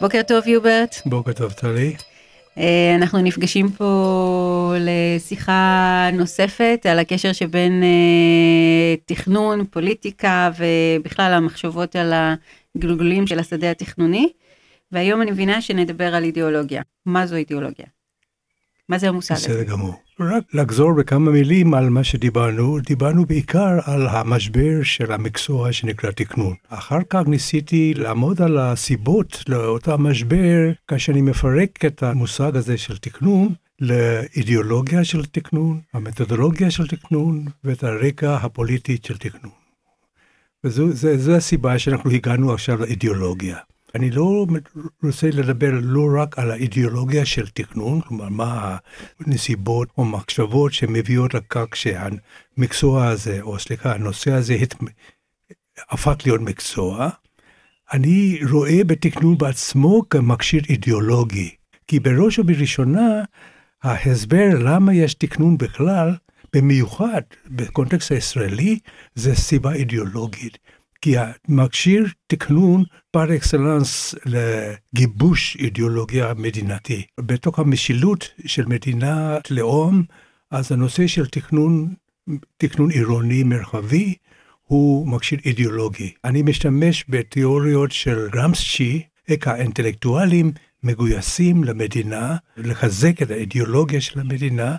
[0.00, 0.96] בוקר טוב יוברט.
[1.06, 1.94] בוקר טוב טלי.
[2.58, 12.12] אה, אנחנו נפגשים פה לשיחה נוספת על הקשר שבין אה, תכנון, פוליטיקה ובכלל המחשבות על
[12.76, 14.28] הגלגולים של השדה התכנוני.
[14.92, 16.82] והיום אני מבינה שנדבר על אידיאולוגיה.
[17.06, 17.86] מה זו אידיאולוגיה?
[18.90, 19.48] מה זה המושג הזה?
[19.48, 19.94] בסדר גמור.
[20.20, 26.54] רק לחזור בכמה מילים על מה שדיברנו, דיברנו בעיקר על המשבר של המקצוע שנקרא תכנון.
[26.68, 32.98] אחר כך ניסיתי לעמוד על הסיבות לאותו המשבר, כאשר אני מפרק את המושג הזה של
[32.98, 39.52] תכנון לאידיאולוגיה של תכנון, המתודולוגיה של תכנון ואת הרקע הפוליטי של תכנון.
[40.64, 43.56] וזו הסיבה שאנחנו הגענו עכשיו לאידיאולוגיה.
[43.94, 44.46] אני לא
[45.02, 48.76] רוצה לדבר לא רק על האידיאולוגיה של תכנון, כלומר מה
[49.20, 54.74] הנסיבות או מחשבות שמביאות לכך שהמקצוע הזה, או סליחה, הנושא הזה הת...
[55.90, 57.08] הפך להיות מקצוע,
[57.92, 61.50] אני רואה בתכנון בעצמו כמכשיר אידיאולוגי.
[61.86, 63.22] כי בראש ובראשונה,
[63.82, 66.14] ההסבר למה יש תכנון בכלל,
[66.56, 68.78] במיוחד בקונטקסט הישראלי,
[69.14, 70.58] זה סיבה אידיאולוגית.
[71.02, 77.02] כי המכשיר תכנון פר אקסלנס לגיבוש אידיאולוגיה מדינתי.
[77.20, 80.02] בתוך המשילות של מדינת לאום,
[80.50, 81.94] אז הנושא של תכנון,
[82.56, 84.14] תכנון עירוני מרחבי,
[84.62, 86.12] הוא מכשיר אידיאולוגי.
[86.24, 89.02] אני משתמש בתיאוריות של גרמסצ'י,
[89.46, 94.76] האינטלקטואלים מגויסים למדינה, לחזק את האידיאולוגיה של המדינה,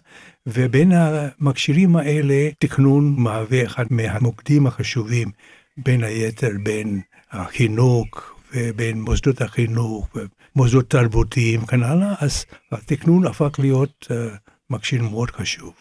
[0.47, 5.31] ובין המכשירים האלה תכנון מהווה אחד מהמוקדים החשובים.
[5.83, 7.01] בין היתר בין
[7.31, 8.07] החינוך
[8.55, 10.07] ובין מוסדות החינוך
[10.55, 14.13] ומוסדות תרבותיים וכן הלאה, אז התכנון הפך להיות uh,
[14.69, 15.73] מכשיר מאוד חשוב.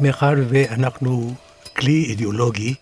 [0.00, 1.34] מאחר ואנחנו
[1.76, 2.74] כלי אידיאולוגי,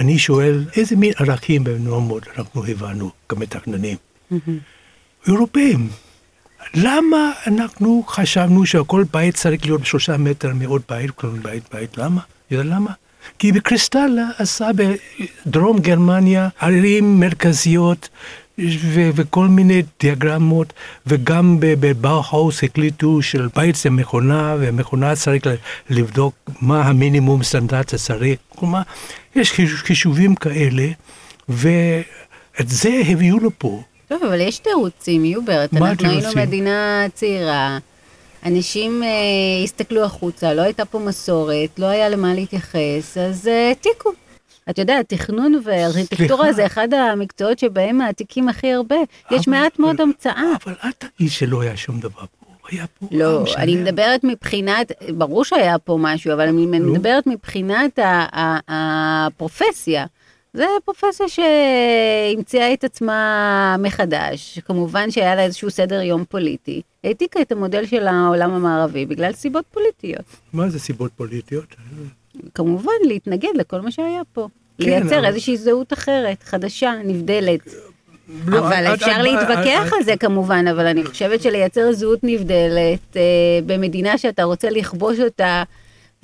[0.00, 3.96] אני שואל איזה מין ערכים ונורמות אנחנו הבנו כמתכננים.
[4.32, 4.50] Mm-hmm.
[5.26, 5.88] אירופאים,
[6.74, 12.20] למה אנחנו חשבנו שכל בית צריך להיות שלושה מטר מעוד בית, כל בית בית, למה?
[12.50, 12.90] יודע למה?
[13.38, 18.08] כי בקריסטלה עשה בדרום גרמניה ערים מרכזיות
[18.58, 20.72] ו- וכל מיני דיאגרמות,
[21.06, 25.44] וגם בבאו-האוס החליטו של בית זה מכונה, ומכונה צריך
[25.90, 28.38] לבדוק מה המינימום סטנדרט שצריך.
[28.48, 28.82] כלומר,
[29.34, 30.88] יש חישובים כאלה,
[31.48, 33.82] ואת זה הביאו לפה.
[34.10, 35.74] טוב, אבל יש תירוצים, יוברט.
[35.74, 36.08] אנחנו תירוצים?
[36.08, 37.78] היינו מדינה צעירה,
[38.46, 39.08] אנשים אה,
[39.64, 44.08] הסתכלו החוצה, לא הייתה פה מסורת, לא היה למה להתייחס, אז העתיקו.
[44.08, 44.14] אה,
[44.70, 48.96] אתה יודע, תכנון וארכיטקטורה זה אחד המקצועות שבהם מעתיקים הכי הרבה.
[48.96, 50.52] אבל, יש מעט מאוד המצאה.
[50.64, 52.10] אבל אל תגיד שלא היה שום דבר
[52.40, 52.46] פה.
[52.70, 56.92] היה פה לא, אני מדברת מבחינת, ברור שהיה פה משהו, אבל אני לא.
[56.92, 57.98] מדברת מבחינת
[58.68, 60.06] הפרופסיה.
[60.54, 66.82] זה פרופסיה שהמציאה את עצמה מחדש, כמובן שהיה לה איזשהו סדר יום פוליטי.
[67.04, 70.24] העתיקה את המודל של העולם המערבי בגלל סיבות פוליטיות.
[70.52, 71.74] מה זה סיבות פוליטיות?
[72.54, 74.48] כמובן, להתנגד לכל מה שהיה פה.
[74.78, 75.26] כן, לייצר אבל...
[75.26, 77.74] איזושהי זהות אחרת, חדשה, נבדלת.
[78.46, 82.18] לא, אבל את, אפשר את, להתווכח את, על זה כמובן, אבל אני חושבת שלייצר זהות
[82.22, 83.22] נבדלת אה,
[83.66, 85.62] במדינה שאתה רוצה לכבוש אותה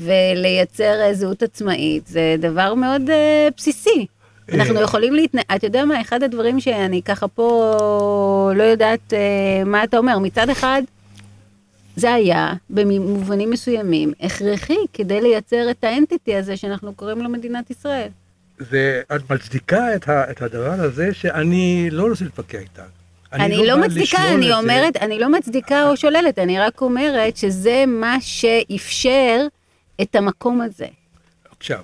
[0.01, 4.07] ולייצר אה, זהות עצמאית, זה דבר מאוד אה, בסיסי.
[4.53, 5.39] אנחנו יכולים להתנ...
[5.57, 10.51] אתה יודע מה, אחד הדברים שאני ככה פה לא יודעת אה, מה אתה אומר, מצד
[10.51, 10.83] אחד,
[11.97, 18.09] זה היה במובנים מסוימים הכרחי כדי לייצר את האנטיטי הזה שאנחנו קוראים לו מדינת ישראל.
[18.61, 22.83] ואת מצדיקה את, ה, את הדבר הזה שאני לא רוצה להתווכח איתך.
[23.33, 25.05] אני, אני לא, לא מצדיקה, אני אומרת, זה.
[25.05, 29.47] אני לא מצדיקה או שוללת, אני רק אומרת שזה מה שאפשר
[30.03, 30.87] את המקום הזה.
[31.59, 31.83] עכשיו,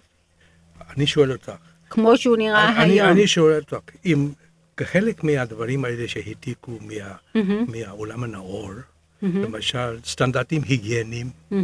[0.97, 1.53] אני שואל אותך,
[1.93, 3.09] כמו שהוא נראה אני, היום.
[3.09, 4.29] אני שואל אותך, אם
[4.77, 6.95] כחלק מהדברים האלה שהעתיקו מה,
[7.37, 7.39] mm-hmm.
[7.69, 9.27] מהעולם הנאור, mm-hmm.
[9.27, 11.55] למשל סטנדרטים היגייניים, mm-hmm.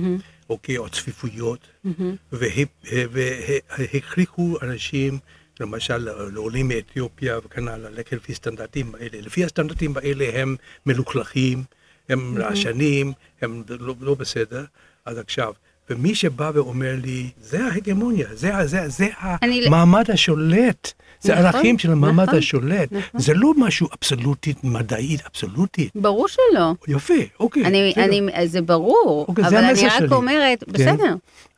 [0.50, 2.36] אוקיי, או צפיפויות, mm-hmm.
[3.78, 5.18] והכריחו אנשים,
[5.60, 9.20] למשל לעולים מאתיופיה וכן הלאה, ללכת לפי סטנדרטים האלה.
[9.20, 11.64] לפי הסטנדרטים האלה הם מלוכלכים,
[12.08, 12.40] הם mm-hmm.
[12.40, 14.64] רעשנים, הם לא, לא בסדר.
[15.04, 15.52] אז עכשיו,
[15.90, 20.10] ומי שבא ואומר לי, זה ההגמוניה, זה, זה, זה המעמד.
[20.10, 23.20] השולט, זה נכון, ערכים של המעמד נכון, השולט, נכון.
[23.20, 25.92] זה לא משהו אבסולוטית, מדעית, אבסולוטית.
[25.94, 26.72] ברור שלא.
[26.88, 27.64] יפה, אוקיי.
[27.64, 30.08] אני, אני, זה ברור, אוקיי, אבל זה אני רק שלי.
[30.12, 30.72] אומרת, כן.
[30.72, 31.14] בסדר,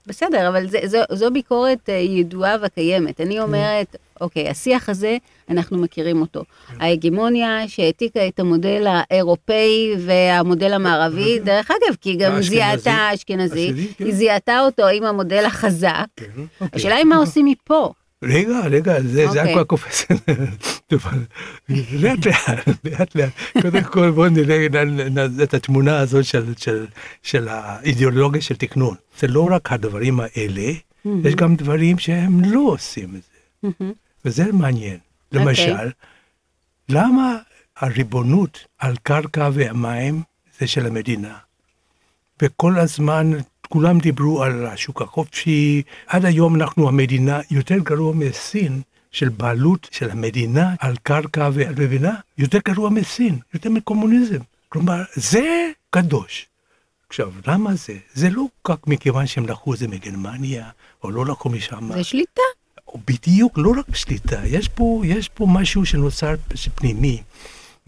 [0.07, 3.21] בסדר, אבל זה, זו, זו ביקורת אה, ידועה וקיימת.
[3.21, 5.17] אני אומרת, אוקיי, השיח הזה,
[5.49, 6.43] אנחנו מכירים אותו.
[6.69, 6.75] כן.
[6.81, 14.05] ההגמוניה שהעתיקה את המודל האירופאי והמודל המערבי, דרך אגב, כי גם זיהתה, אשכנזי, כן.
[14.05, 16.07] היא זיהתה אותו עם המודל החזק.
[16.17, 16.25] כן,
[16.61, 16.69] אוקיי.
[16.73, 17.93] השאלה היא מה עושים מפה.
[18.23, 19.29] רגע, רגע, זה okay.
[19.29, 19.53] אוקיי.
[19.53, 20.07] כבר קופץ.
[22.03, 23.31] לאט לאט, לאט לאט.
[23.63, 24.67] קודם כל בואו נראה
[25.43, 26.87] את התמונה הזאת של, של,
[27.23, 28.95] של האידיאולוגיה של תכנון.
[29.19, 31.09] זה לא רק הדברים האלה, mm-hmm.
[31.25, 33.69] יש גם דברים שהם לא עושים את זה.
[33.69, 33.95] Mm-hmm.
[34.25, 34.99] וזה מעניין.
[35.33, 35.47] אוקיי.
[35.47, 35.93] למשל, okay.
[36.89, 37.37] למה
[37.77, 40.23] הריבונות על קרקע והמים
[40.59, 41.35] זה של המדינה?
[42.43, 43.31] וכל הזמן
[43.73, 45.83] כולם דיברו על השוק החופשי.
[46.07, 48.81] עד היום אנחנו המדינה יותר גרוע מסין,
[49.13, 52.15] של בעלות של המדינה על קרקע ואת מבינה?
[52.39, 54.39] יותר גרוע מסין, יותר מקומוניזם.
[54.69, 56.47] כלומר, זה קדוש.
[57.09, 57.97] עכשיו, למה זה?
[58.15, 60.71] זה לא רק מכיוון שהם לקחו את זה מגרמניה,
[61.05, 61.93] או לא לקחו משם.
[61.93, 62.43] זה שליטה.
[63.07, 66.35] בדיוק, לא רק שליטה, יש פה, יש פה משהו שנוצר
[66.75, 67.23] פנימי.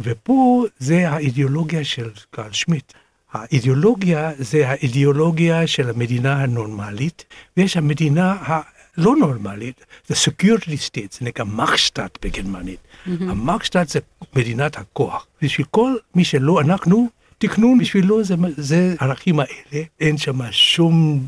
[0.01, 2.93] ופה זה האידיאולוגיה של קרל שמיט.
[3.33, 7.25] האידיאולוגיה זה האידיאולוגיה של המדינה הנורמלית,
[7.57, 12.79] ויש המדינה הלא נורמלית, זה security state, זה נקרא מחשטט בגרמנית.
[12.81, 13.11] Mm-hmm.
[13.21, 14.01] המחשטט זה
[14.37, 15.27] מדינת הכוח.
[15.43, 17.09] בשביל כל מי שלא, אנחנו,
[17.39, 21.27] תכנון בשבילו זה, זה הערכים האלה, אין שם שום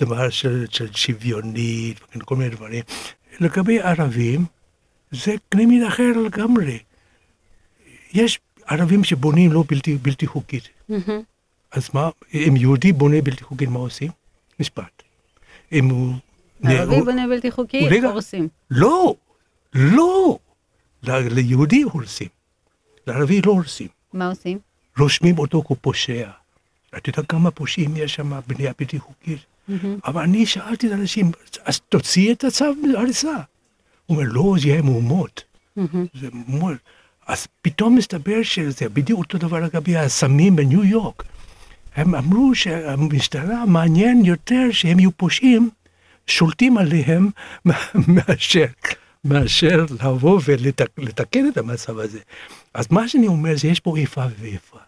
[0.00, 2.82] דבר של, של שוויונית וכל מיני דברים.
[3.40, 4.44] לגבי ערבים,
[5.10, 6.78] זה קנה מין אחר לגמרי.
[8.12, 10.68] יש ערבים שבונים לא בלתי, בלתי חוקית.
[10.90, 11.35] Mm-hmm.
[11.76, 14.10] אז מה, אם יהודי בונה בלתי חוקי, מה עושים?
[14.60, 15.02] משפט.
[15.72, 16.14] אם הוא...
[16.64, 18.48] ערבי בונה בלתי חוקי, הורסים.
[18.70, 19.14] לא,
[19.74, 20.38] לא.
[21.02, 22.28] ליהודי הורסים.
[23.06, 23.88] לערבי לא הורסים.
[24.12, 24.58] מה עושים?
[24.98, 26.30] רושמים אותו כפושע.
[26.96, 29.38] אתה יודע כמה פושעים יש שם בנייה בלתי חוקית?
[30.06, 31.30] אבל אני שאלתי את האנשים,
[31.64, 33.36] אז תוציא את הצו מהריסה.
[34.06, 35.44] הוא אומר, לא, זה יהיה מהומות.
[36.14, 36.76] זה מהומות.
[37.26, 41.22] אז פתאום מסתבר שזה בדיוק אותו דבר לגבי הסמים בניו יורק.
[41.96, 45.70] הם אמרו שהמשטרה מעניין יותר שהם יהיו פושעים,
[46.26, 47.30] שולטים עליהם
[48.14, 48.66] מאשר,
[49.24, 50.40] מאשר לבוא
[50.96, 52.18] ולתקן את המצב הזה.
[52.74, 54.78] אז מה שאני אומר זה יש פה איפה ואיפה.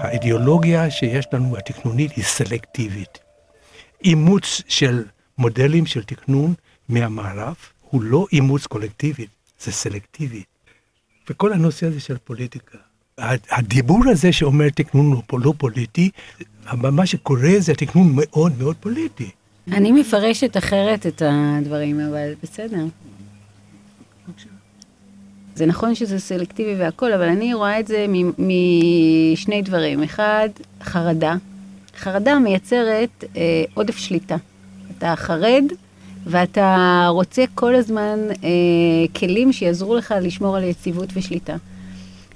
[0.00, 3.18] האידיאולוגיה שיש לנו התכנונית היא סלקטיבית.
[4.04, 5.04] אימוץ של
[5.38, 6.54] מודלים של תכנון
[6.88, 7.54] מהמערב
[7.90, 9.26] הוא לא אימוץ קולקטיבי,
[9.60, 10.42] זה סלקטיבי.
[11.30, 12.78] וכל הנושא הזה של פוליטיקה,
[13.50, 16.10] הדיבור הזה שאומר תכנון הוא לא פוליטי,
[16.72, 19.30] מה שקורה זה תכנון מאוד מאוד פוליטי.
[19.72, 22.84] אני מפרשת אחרת את הדברים, אבל בסדר.
[25.54, 28.06] זה נכון שזה סלקטיבי והכל, אבל אני רואה את זה
[28.38, 30.02] משני דברים.
[30.02, 30.48] אחד,
[30.82, 31.34] חרדה.
[31.96, 34.36] חרדה מייצרת אה, עודף שליטה.
[34.98, 35.64] אתה חרד
[36.26, 38.48] ואתה רוצה כל הזמן אה,
[39.18, 41.56] כלים שיעזרו לך לשמור על יציבות ושליטה.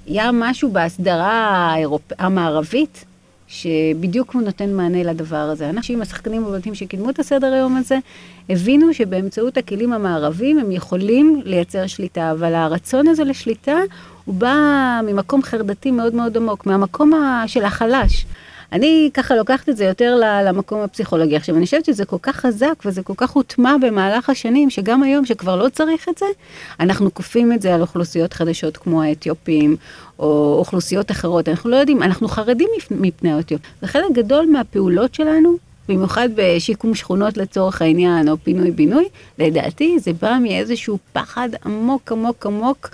[0.05, 1.31] היה משהו בהסדרה
[1.71, 2.01] האירופ...
[2.19, 3.05] המערבית,
[3.47, 5.69] שבדיוק הוא נותן מענה לדבר הזה.
[5.69, 7.97] אנשים, השחקנים הבולטים שקידמו את הסדר היום הזה,
[8.49, 13.77] הבינו שבאמצעות הכלים המערבים הם יכולים לייצר שליטה, אבל הרצון הזה לשליטה
[14.25, 14.55] הוא בא
[15.03, 17.11] ממקום חרדתי מאוד מאוד עמוק, מהמקום
[17.47, 18.25] של החלש.
[18.73, 21.35] אני ככה לוקחת את זה יותר למקום הפסיכולוגי.
[21.35, 25.25] עכשיו, אני חושבת שזה כל כך חזק וזה כל כך הוטמע במהלך השנים, שגם היום,
[25.25, 26.25] שכבר לא צריך את זה,
[26.79, 29.75] אנחנו כופים את זה על אוכלוסיות חדשות כמו האתיופים,
[30.19, 31.49] או אוכלוסיות אחרות.
[31.49, 33.69] אנחנו לא יודעים, אנחנו חרדים מפני האתיופים.
[33.83, 35.55] וחלק גדול מהפעולות שלנו,
[35.89, 39.05] במיוחד בשיקום שכונות לצורך העניין, או פינוי-בינוי,
[39.39, 42.89] לדעתי זה בא מאיזשהו פחד עמוק עמוק עמוק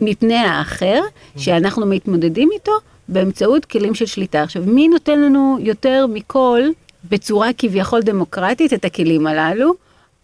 [0.00, 1.00] מפני האחר,
[1.36, 2.72] שאנחנו מתמודדים איתו.
[3.08, 4.42] באמצעות כלים של שליטה.
[4.42, 6.60] עכשיו, מי נותן לנו יותר מכל,
[7.04, 9.74] בצורה כביכול דמוקרטית, את הכלים הללו?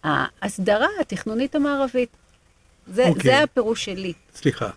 [0.03, 2.09] ההסדרה התכנונית המערבית.
[2.87, 3.09] זה, okay.
[3.09, 3.31] אוקיי.
[3.31, 4.13] זה הפירוש שלי.
[4.35, 4.69] סליחה,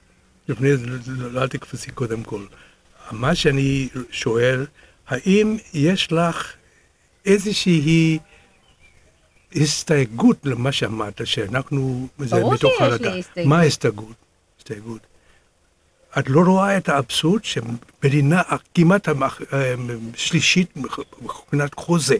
[0.49, 2.45] לפני זה, לא, לא, אל תקפצי קודם כל.
[3.13, 4.67] מה שאני שואל,
[5.09, 6.53] האם יש לך
[7.27, 8.19] איזושהי
[9.55, 13.49] הסתייגות למה שאמרת, שאנחנו, ברור שיש לי הסתייגות.
[13.49, 14.17] מה ההסתייגות?
[14.59, 15.07] הסתייגות.
[16.19, 18.43] את לא רואה את האבסורד שמדינה
[18.75, 19.09] כמעט
[20.17, 20.75] שלישית
[21.23, 22.17] מבחינת חוזה.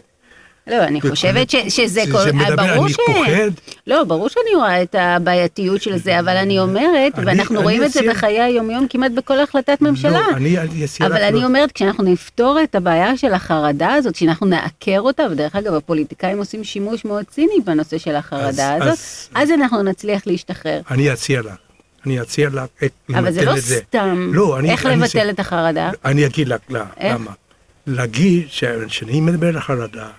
[0.69, 2.23] לא, אני חושבת ש, שזה כל...
[2.23, 2.97] זה מדבר, ברור אני ש...
[3.05, 3.51] פוחד.
[3.87, 7.83] לא, ברור שאני רואה את הבעייתיות של זה, אבל אני אומרת, אני, ואנחנו אני רואים.
[7.83, 10.11] את זה בחיי היומיום כמעט בכל החלטת ממשלה.
[10.11, 11.45] לא, אני אציע אבל אני לא...
[11.45, 16.63] אומרת, כשאנחנו נפתור את הבעיה של החרדה הזאת, שאנחנו נעקר אותה, ודרך אגב, הפוליטיקאים עושים
[16.63, 20.81] שימוש מאוד ציני בנושא של החרדה אז, הזאת, אז, אז אנחנו נצליח להשתחרר.
[20.91, 21.68] אני אציע לך.
[22.05, 24.31] אני אציע לה את אבל זה לא סתם.
[24.33, 24.71] לא, אני...
[24.71, 25.91] איך אני לבטל אני, את החרדה?
[26.05, 26.61] אני אגיד לך
[26.99, 27.31] למה.
[27.87, 28.47] להגיד
[28.87, 30.09] שאני מדבר על חרדה,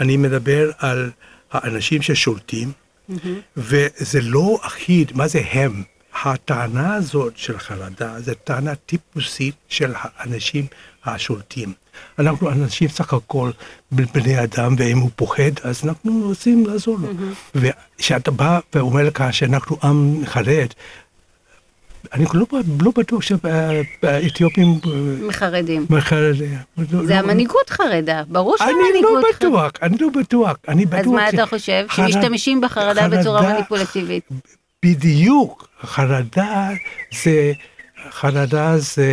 [0.00, 1.10] אני מדבר על
[1.52, 2.72] האנשים ששולטים,
[3.10, 3.14] mm-hmm.
[3.56, 5.82] וזה לא אחיד, מה זה הם?
[6.24, 10.66] הטענה הזאת של חרדה זו טענה טיפוסית של האנשים
[11.04, 11.72] השולטים.
[12.18, 13.50] אנחנו אנשים סך הכל
[13.90, 17.08] בני אדם, ואם הוא פוחד, אז אנחנו רוצים לעזור לו.
[17.08, 17.58] Mm-hmm.
[17.98, 20.68] וכשאתה בא ואומר לך שאנחנו עם חרד,
[22.12, 22.46] אני לא,
[22.82, 24.80] לא בטוח שהאתיופים...
[25.28, 25.86] מחרדים.
[25.90, 26.58] מחרדים.
[26.76, 29.26] זה לא, המנהיגות חרדה, ברור שהמנהיגות חרדה.
[29.26, 30.56] אני לא בטוח, אני לא בטוח.
[30.68, 31.86] אני בטוח אז מה אתה חושב?
[31.88, 32.10] חרד...
[32.10, 34.28] שמשתמשים בחרדה חרדה, בצורה מניפולטיבית.
[34.84, 35.68] בדיוק.
[35.82, 36.70] חרדה
[37.22, 37.52] זה,
[38.10, 39.06] חרדה זה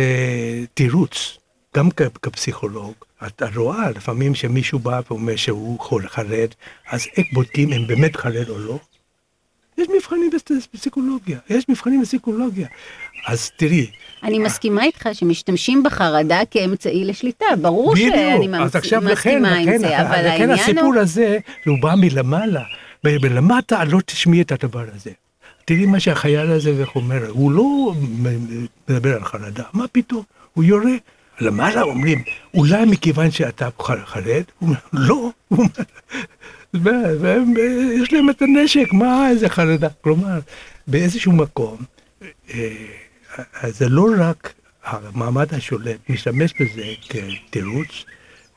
[0.74, 1.38] תירוץ.
[1.76, 1.88] גם
[2.22, 2.94] כפסיכולוג,
[3.26, 6.48] אתה רואה לפעמים שמישהו בא ואומר שהוא חרד,
[6.90, 8.78] אז איך בודקים אם באמת חרד או לא?
[9.78, 10.30] יש מבחנים
[10.72, 12.68] בפסיכולוגיה, יש מבחנים בפסיכולוגיה.
[13.26, 13.86] אז תראי.
[14.22, 18.48] אני מסכימה איתך שמשתמשים בחרדה כאמצעי לשליטה, ברור שאני
[19.02, 20.56] מסכימה עם זה, אבל העניין הוא...
[20.56, 22.62] לכן הסיפור הזה, הוא בא מלמעלה,
[23.04, 25.10] ולמטה לא תשמעי את הדבר הזה.
[25.64, 27.92] תראי מה שהחייל הזה אומר, הוא לא
[28.88, 30.22] מדבר על חרדה, מה פתאום?
[30.54, 30.94] הוא יורה.
[31.40, 32.22] למעלה אומרים,
[32.54, 33.68] אולי מכיוון שאתה
[34.06, 34.42] חרד?
[34.58, 35.30] הוא אומר, לא.
[36.82, 39.88] ויש להם את הנשק, מה איזה חרדה?
[40.00, 40.38] כלומר,
[40.86, 41.76] באיזשהו מקום,
[42.54, 42.70] אה,
[43.68, 44.54] זה לא רק
[44.84, 48.04] המעמד השולט משתמש בזה כתירוץ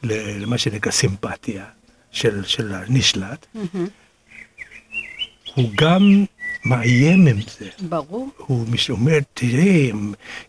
[0.04, 1.66] למה שנקרא סימפתיה
[2.12, 3.46] של, של הנשלט.
[5.56, 6.26] הוא גם
[6.66, 7.66] מאיים עם זה.
[7.82, 8.30] ברור.
[8.38, 9.90] הוא אומר, תראה,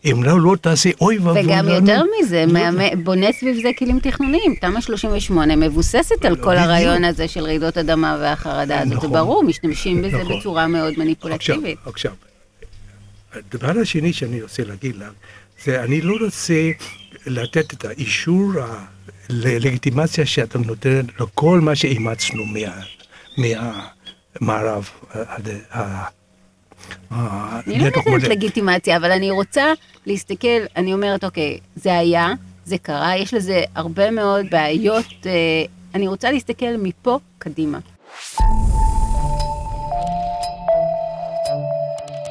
[0.05, 1.75] אם, לא, לא תעשה אוי ואבוי וגם לנו.
[1.75, 4.55] יותר מזה, לא בונה סביב זה כלים תכנוניים.
[4.61, 8.93] תמ"א 38 מבוססת על כל הרעיון הזה של רעידות אדמה והחרדה הזאת.
[8.93, 9.09] נכון.
[9.09, 10.39] זה ברור, משתמשים בזה נכון.
[10.39, 11.77] בצורה מאוד מניפולטיבית.
[11.85, 12.11] עכשיו, עכשיו,
[13.33, 15.09] הדבר השני שאני רוצה להגיד לך,
[15.65, 16.71] זה אני לא רוצה
[17.25, 18.51] לתת את האישור,
[19.29, 23.87] הלגיטימציה שאתה נותן לכל מה שאימצנו מה...
[24.41, 24.89] מערב.
[27.67, 29.73] אני לא נותנת לגיטימציה, אבל אני רוצה
[30.05, 32.33] להסתכל, אני אומרת, אוקיי, זה היה,
[32.65, 35.31] זה קרה, יש לזה הרבה מאוד בעיות, אה,
[35.95, 37.79] אני רוצה להסתכל מפה קדימה.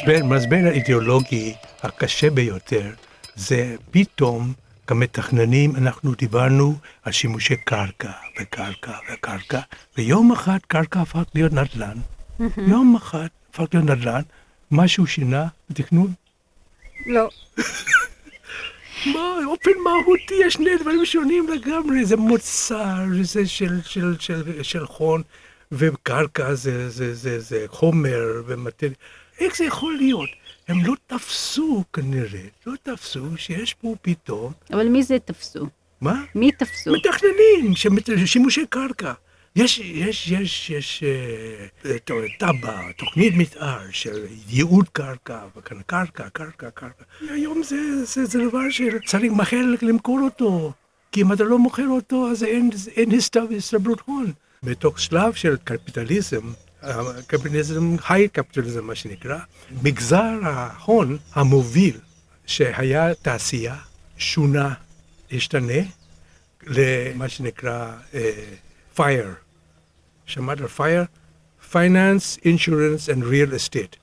[0.07, 2.91] המשבר האידיאולוגי הקשה ביותר
[3.35, 4.53] זה פתאום
[4.89, 9.61] כמתכננים אנחנו דיברנו על שימושי קרקע וקרקע וקרקע,
[9.99, 11.97] ויום אחד קרקע הפך להיות נדל"ן.
[12.57, 14.21] יום אחד הפך להיות נדל"ן,
[14.71, 16.13] משהו שינה בתכנון?
[17.07, 17.29] לא.
[19.13, 24.87] מה, באופן מהותי יש שני דברים שונים לגמרי, זה מוצר, זה של, של, של, של
[24.87, 25.23] חון,
[25.73, 28.95] וקרקע זה, זה, זה, זה חומר ומטריה.
[29.41, 30.31] איך זה יכול להיות?
[30.69, 34.53] הם לא תפסו כנראה, לא תפסו שיש פה פתאום...
[34.73, 35.67] אבל מי זה תפסו?
[36.01, 36.25] מה?
[36.35, 36.93] מי תפסו?
[36.93, 37.75] מתכננים,
[38.27, 39.13] שימושי קרקע.
[39.57, 41.03] יש, יש, יש, יש
[41.85, 41.99] אה,
[42.39, 47.05] תב"ע, תוכנית מתאר של ייעוד קרקע, וכאן קרקע, קרקע, קרקע.
[47.21, 50.73] היום זה, זה, זה דבר שצריך מהר למכור אותו,
[51.13, 53.11] כי אם אתה לא מוכר אותו, אז אין, אין
[53.57, 54.33] הסתברות הון.
[54.63, 56.53] בתוך שלב של קפיטליזם,
[57.27, 59.39] קפיטליזם, היי קפיטליזם מה שנקרא,
[59.83, 62.01] מגזר ההון המוביל
[62.47, 63.77] שהיה תעשייה
[64.19, 64.75] שונה,
[65.33, 65.83] השתנה
[66.67, 68.17] למה שנקרא uh,
[68.99, 69.49] fire.
[70.27, 71.07] שמעת על fire?
[71.73, 73.97] Finance, Insurance and Real Estate.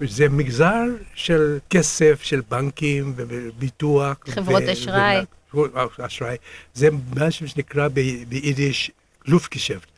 [0.00, 4.16] זה מגזר של כסף, של בנקים וביטוח.
[4.28, 5.24] חברות אשראי.
[5.98, 6.36] אשראי.
[6.74, 8.90] זה משהו שנקרא ביידיש
[9.26, 9.88] לופטגשפט.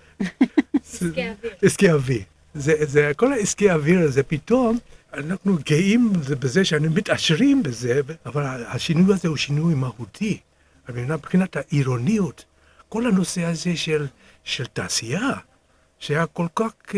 [1.62, 2.22] עסקי אוויר.
[2.54, 4.78] זה, זה, כל העסקי אוויר הזה, פתאום
[5.14, 10.38] אנחנו גאים בזה שאנו מתעשרים בזה, אבל השינוי הזה הוא שינוי מהותי.
[10.88, 12.44] מבחינת העירוניות,
[12.88, 14.06] כל הנושא הזה של,
[14.44, 15.30] של תעשייה,
[15.98, 16.94] שהיה כל כך uh,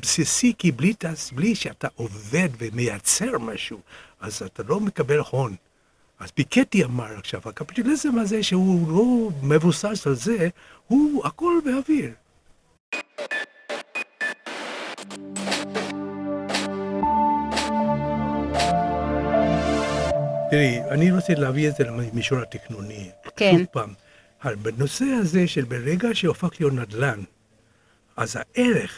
[0.00, 0.94] בסיסי, כי בלי,
[1.32, 3.80] בלי שאתה עובד ומייצר משהו,
[4.20, 5.54] אז אתה לא מקבל הון.
[6.18, 10.48] אז פיקטי אמר עכשיו, הקפיטליזם הזה, שהוא לא מבוסס על זה,
[10.86, 12.10] הוא הכל באוויר.
[20.54, 23.10] תראי, אני רוצה להביא את זה למישור התכנוני.
[23.36, 23.54] כן.
[23.58, 23.90] שוב פעם,
[24.62, 27.20] בנושא הזה של ברגע שהופך להיות נדל"ן,
[28.16, 28.90] אז הערך,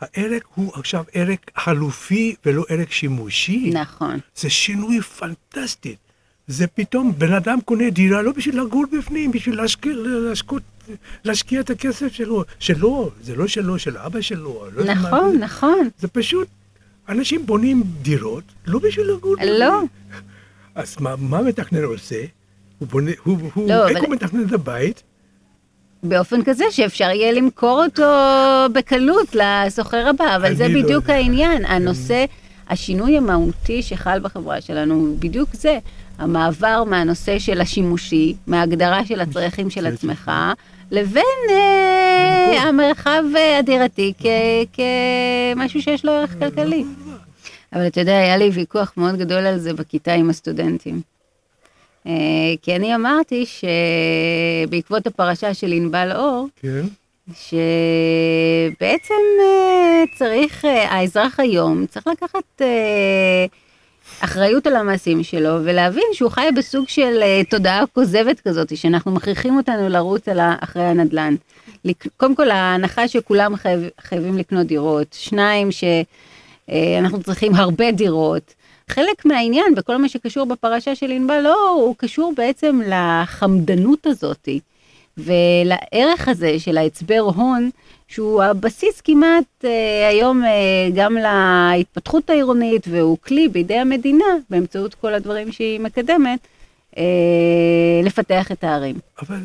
[0.00, 3.70] הערך הוא עכשיו ערך חלופי ולא ערך שימושי.
[3.74, 4.18] נכון.
[4.36, 5.96] זה שינוי פנטסטי.
[6.46, 10.62] זה פתאום, בן אדם קונה דירה לא בשביל לגור בפנים, בשביל להשקיע, להשקות,
[11.24, 12.44] להשקיע את הכסף שלו.
[12.58, 14.64] שלו, זה לא שלו, של אבא שלו.
[14.72, 15.88] לא נכון, מה, נכון.
[15.98, 16.48] זה פשוט,
[17.08, 19.34] אנשים בונים דירות לא בשביל לגור.
[19.58, 19.82] לא.
[20.80, 22.24] אז מה, מה מתכנן עושה?
[22.78, 24.06] הוא בונה, הוא, הוא, לא, איך אבל...
[24.06, 25.02] הוא מתכנן את הבית?
[26.02, 28.12] באופן כזה שאפשר יהיה למכור אותו
[28.72, 31.64] בקלות לסוחר הבא, אבל זה לא בדיוק לא העניין.
[31.64, 32.24] הנושא...
[32.70, 35.78] השינוי המהותי שחל בחברה שלנו הוא בדיוק זה,
[36.18, 40.30] המעבר מהנושא של השימושי, מההגדרה של הצרכים של עצמך,
[40.90, 43.22] לבין אה, המרחב
[43.58, 44.12] הדירתי
[44.72, 46.84] כמשהו שיש לו ערך כלכלי.
[47.72, 51.00] אבל אתה יודע, היה לי ויכוח מאוד גדול על זה בכיתה עם הסטודנטים.
[52.06, 52.12] אה,
[52.62, 53.46] כי אני אמרתי
[54.66, 56.82] שבעקבות הפרשה של ענבל אור, כן.
[57.34, 62.62] שבעצם אה, צריך, אה, האזרח היום צריך לקחת
[64.20, 69.88] אחריות על המעשים שלו ולהבין שהוא חי בסוג של תודעה כוזבת כזאת, שאנחנו מכריחים אותנו
[69.88, 70.28] לרוץ
[70.60, 71.34] אחרי הנדל"ן.
[72.16, 75.68] קודם כל ההנחה שכולם חייב, חייבים לקנות דירות, שניים
[76.70, 78.54] שאנחנו צריכים הרבה דירות.
[78.88, 84.60] חלק מהעניין בכל מה שקשור בפרשה של ענבל לא, הוא קשור בעצם לחמדנות הזאתי,
[85.18, 87.70] ולערך הזה של ההצבר הון,
[88.08, 90.50] שהוא הבסיס כמעט אה, היום אה,
[90.94, 96.38] גם להתפתחות העירונית, והוא כלי בידי המדינה, באמצעות כל הדברים שהיא מקדמת,
[96.98, 97.02] אה,
[98.04, 98.96] לפתח את הערים.
[99.22, 99.36] אבל...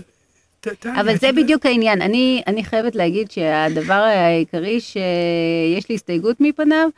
[0.86, 2.02] אבל זה בדיוק העניין.
[2.02, 6.90] אני, אני חייבת להגיד שהדבר העיקרי שיש לי הסתייגות מפניו,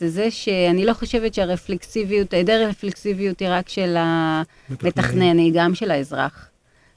[0.00, 5.90] זה זה שאני לא חושבת שהרפלקסיביות, היעדר רפלקסיביות היא רק של המתכנן, היא גם של
[5.90, 6.48] האזרח.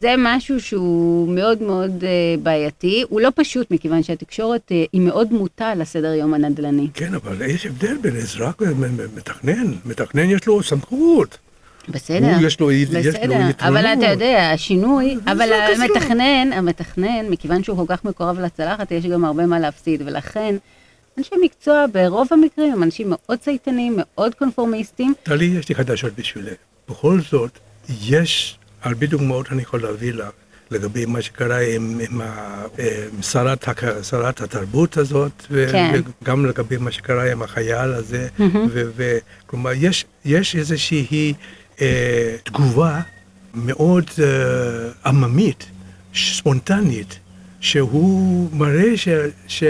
[0.01, 5.33] זה משהו שהוא מאוד מאוד uh, בעייתי, הוא לא פשוט מכיוון שהתקשורת uh, היא מאוד
[5.33, 6.87] מוטה לסדר יום הנדל"ני.
[6.93, 11.37] כן, אבל יש הבדל בין אזרח ומתכנן, מתכנן יש לו סמכות.
[11.89, 13.35] בסדר, הוא יש לו, בסדר, יש לו.
[13.59, 19.25] אבל אתה יודע, השינוי, אבל המתכנן, המתכנן, מכיוון שהוא כל כך מקורב לצלחת, יש גם
[19.25, 20.55] הרבה מה להפסיד, ולכן
[21.17, 25.13] אנשי מקצוע ברוב המקרים הם אנשים מאוד צייתנים, מאוד קונפורמיסטים.
[25.23, 26.53] טלי, יש לי חדשות בשבילך.
[26.89, 27.59] בכל זאת,
[28.01, 30.29] יש הרבה דוגמאות אני יכול להביא לך.
[30.71, 32.21] לגבי מה שקרה עם, עם,
[33.13, 33.67] עם שרת,
[34.03, 36.01] שרת התרבות הזאת, כן.
[36.21, 38.27] וגם לגבי מה שקרה עם החייל הזה,
[38.95, 41.33] וכלומר, יש, יש איזושהי
[41.81, 43.01] אה, תגובה
[43.53, 45.65] מאוד אה, עממית,
[46.15, 47.19] ספונטנית,
[47.59, 49.07] שהוא מראה ש...
[49.47, 49.63] ש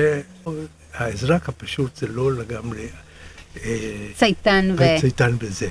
[0.93, 2.87] האזרח הפשוט זה לא לגמרי...
[3.65, 4.83] אה, צייתן ו...
[5.01, 5.69] צייתן בזה.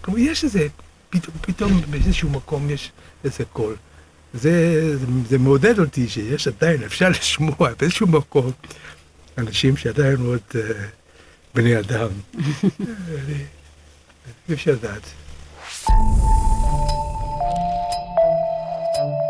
[0.00, 0.66] כלומר, יש איזה,
[1.10, 2.92] פתאום, פתאום באיזשהו מקום יש
[3.24, 3.76] איזה קול.
[4.34, 8.52] זה, זה, זה מעודד אותי שיש עדיין, אפשר לשמוע באיזשהו מקום
[9.38, 10.56] אנשים שעדיין מאוד uh,
[11.54, 12.08] בני אדם.
[14.48, 15.02] אי אפשר לדעת.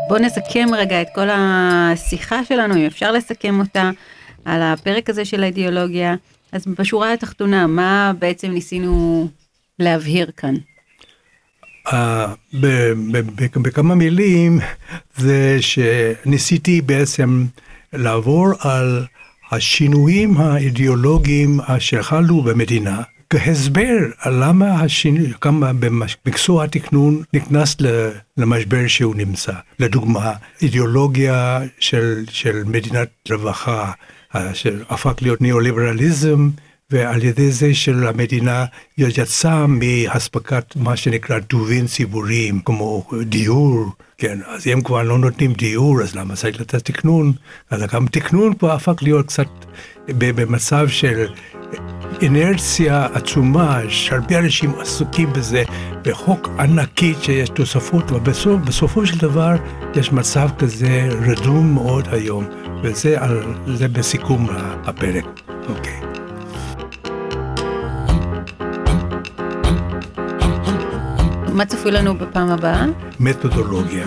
[0.07, 3.91] בואו נסכם רגע את כל השיחה שלנו, אם אפשר לסכם אותה.
[4.49, 6.15] על הפרק הזה של האידיאולוגיה.
[6.51, 9.27] אז בשורה התחתונה, מה בעצם ניסינו
[9.79, 10.53] להבהיר כאן?
[11.87, 11.91] Uh,
[13.61, 14.59] בכמה מילים,
[15.17, 17.45] זה שניסיתי בעצם
[17.93, 19.05] לעבור על
[19.51, 27.77] השינויים האידיאולוגיים שחלו במדינה, כהסבר על למה השינוי, כמה במקצוע התכנון נכנס
[28.37, 29.53] למשבר שהוא נמצא.
[29.79, 33.91] לדוגמה, אידיאולוגיה של, של מדינת רווחה,
[34.53, 36.49] שהפך להיות ניאו-ליברליזם,
[36.91, 38.65] ועל ידי זה של המדינה
[38.97, 43.85] יצא מהספקת מה שנקרא טובין ציבוריים, כמו דיור,
[44.17, 47.33] כן, אז אם כבר לא נותנים דיור, אז למה צריך לתת תקנון?
[47.69, 49.47] אז גם תקנון פה הפך להיות קצת
[50.07, 51.27] במצב של
[52.21, 55.63] אינרציה עצומה, שהרבה אנשים עסוקים בזה,
[56.03, 58.19] בחוק ענקית שיש תוספות, אבל
[58.65, 59.55] בסופו של דבר
[59.95, 62.45] יש מצב כזה רדום מאוד היום,
[62.82, 64.46] וזה על, זה בסיכום
[64.84, 65.24] הפרק.
[65.68, 66.00] אוקיי.
[71.52, 72.84] מה צפוי לנו בפעם הבאה?
[73.20, 74.06] מתודולוגיה.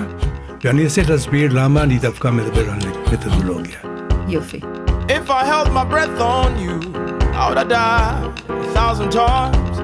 [0.64, 2.80] ואני אנסה להסביר למה אני דווקא מדבר על
[3.14, 3.80] מתודולוגיה.
[4.28, 4.60] יופי.
[5.08, 6.98] If I held my breath on you
[7.38, 9.78] I would have died a thousand times.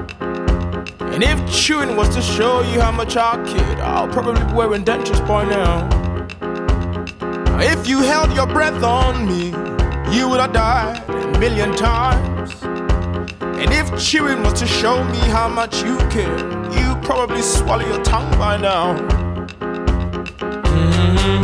[1.14, 4.84] And if chewing was to show you how much I kid, I'll probably be wearing
[4.84, 5.88] dentures by now.
[7.61, 9.47] If you held your breath on me,
[10.15, 12.53] you would have died a million times.
[13.41, 16.37] And if chewing was to show me how much you care,
[16.71, 18.95] you'd probably swallow your tongue by now.
[20.71, 21.41] Mm-hmm.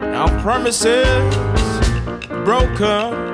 [0.00, 1.36] Now promises
[2.44, 3.28] broken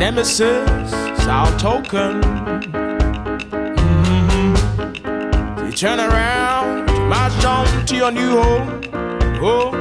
[0.00, 0.92] nemesis,
[1.28, 2.22] our token.
[3.76, 5.66] Mm-hmm.
[5.66, 6.59] You turn around,
[7.44, 8.80] on to your new home.
[9.42, 9.72] Oh,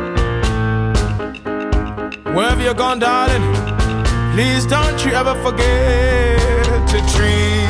[2.34, 3.44] wherever you're gone, darling,
[4.34, 7.69] please don't you ever forget to treat